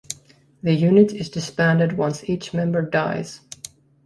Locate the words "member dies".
2.55-3.41